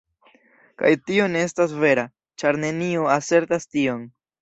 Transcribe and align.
Kaj 0.81 0.91
tio 1.09 1.27
ne 1.35 1.45
estas 1.51 1.77
vera, 1.85 2.07
ĉar 2.45 2.61
neniu 2.67 3.09
asertas 3.21 3.73
tion. 3.73 4.07